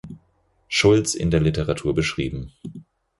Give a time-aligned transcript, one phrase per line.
[0.67, 2.51] Schultz in der Literatur beschrieben.